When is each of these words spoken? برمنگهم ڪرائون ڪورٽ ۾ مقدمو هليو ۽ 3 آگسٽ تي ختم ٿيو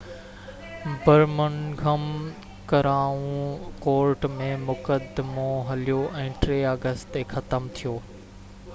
برمنگهم 1.01 2.05
ڪرائون 2.71 3.75
ڪورٽ 3.83 4.25
۾ 4.39 4.49
مقدمو 4.63 5.45
هليو 5.69 5.99
۽ 6.23 6.25
3 6.47 6.59
آگسٽ 6.73 7.13
تي 7.17 7.27
ختم 7.35 7.73
ٿيو 7.81 7.97